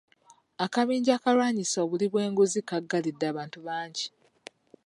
Akabinja 0.65 1.11
akalwanyisa 1.17 1.77
obuli 1.85 2.05
bw'enguzi 2.11 2.59
kaggalidde 2.69 3.25
abantu 3.31 3.57
bangi. 3.67 4.07